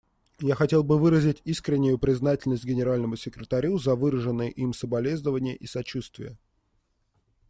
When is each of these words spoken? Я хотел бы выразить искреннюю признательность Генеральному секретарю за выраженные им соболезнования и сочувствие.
Я 0.39 0.55
хотел 0.55 0.83
бы 0.83 0.97
выразить 0.97 1.43
искреннюю 1.45 1.99
признательность 1.99 2.65
Генеральному 2.65 3.15
секретарю 3.17 3.77
за 3.77 3.93
выраженные 3.93 4.49
им 4.49 4.73
соболезнования 4.73 5.55
и 5.55 5.67
сочувствие. 5.67 6.39